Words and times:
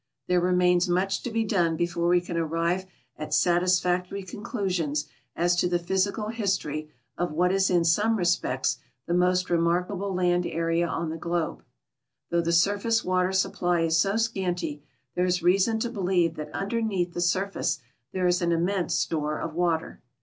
There 0.25 0.41
remains 0.41 0.89
much 0.89 1.21
to 1.21 1.29
be 1.29 1.43
done 1.43 1.75
before 1.75 2.07
we 2.07 2.21
can 2.21 2.35
arrive 2.35 2.87
at 3.19 3.35
satisfactory 3.35 4.23
conclusions 4.23 5.07
as 5.35 5.55
to 5.57 5.67
THE 5.67 5.75
UNMAPPED 5.75 5.91
AREAS 5.91 6.07
ON 6.07 6.13
THE 6.13 6.19
EARTH'S 6.27 6.37
SURFACE 6.53 6.57
203 6.65 6.81
the 6.81 6.81
pliysical 6.81 6.85
history 6.87 6.91
of 7.27 7.31
what 7.33 7.51
is 7.51 7.69
in 7.69 7.85
some 7.85 8.15
respects 8.17 8.77
the 9.05 9.13
most 9.13 9.49
remark 9.51 9.91
able 9.91 10.17
hind 10.17 10.47
area 10.47 10.87
on 10.87 11.11
the 11.11 11.17
globe. 11.17 11.63
Thougli 12.31 12.45
tlie 12.47 12.53
surface 12.53 13.03
water 13.05 13.29
8Ui)i.ly 13.29 13.81
is 13.81 13.99
so 13.99 14.17
scanty, 14.17 14.81
there 15.13 15.25
is 15.25 15.43
reason 15.43 15.77
to 15.77 15.89
believe 15.91 16.33
that 16.33 16.51
underneatli 16.51 17.13
tlie 17.13 17.21
sur 17.21 17.45
face 17.49 17.79
there 18.11 18.25
is 18.25 18.41
an 18.41 18.51
immense 18.51 18.95
store 18.95 19.37
of 19.39 19.53
water. 19.53 20.01